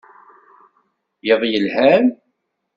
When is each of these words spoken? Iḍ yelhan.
Iḍ 1.31 1.41
yelhan. 1.51 2.05